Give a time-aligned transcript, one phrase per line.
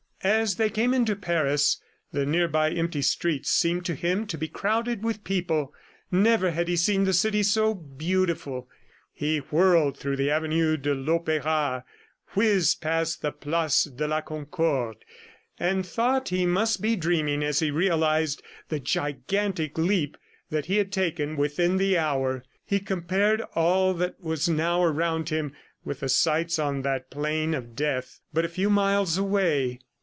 [0.23, 5.03] As they came into Paris, the nearly empty streets seemed to him to be crowded
[5.03, 5.73] with people.
[6.11, 8.69] Never had he seen the city so beautiful.
[9.11, 11.83] He whirled through the avenue de l'Opera,
[12.35, 15.03] whizzed past the place de la Concorde,
[15.59, 20.17] and thought he must be dreaming as he realized the gigantic leap
[20.51, 22.43] that he had taken within the hour.
[22.63, 27.75] He compared all that was now around him with the sights on that plain of
[27.75, 29.79] death but a few miles away.